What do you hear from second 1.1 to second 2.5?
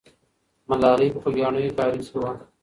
په خوګیاڼیو کارېز کې وه.